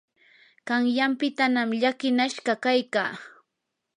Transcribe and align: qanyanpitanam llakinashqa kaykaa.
qanyanpitanam 0.67 1.69
llakinashqa 1.81 2.53
kaykaa. 2.63 3.11